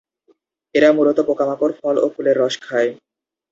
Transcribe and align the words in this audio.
এরা 0.75 0.89
মূলত 0.97 1.17
পোকামাকড়, 1.27 1.73
ফল 1.79 1.95
ও 1.99 2.07
ফুলের 2.13 2.35
রস 2.41 2.55
খায়। 2.65 2.91